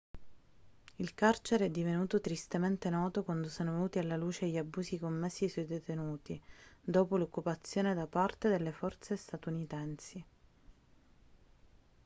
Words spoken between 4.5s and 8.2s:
abusi commessi sui detenuti dopo l'occupazione da